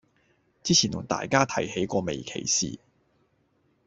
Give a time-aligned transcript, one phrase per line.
[0.63, 2.79] 之前同大家提起過微歧視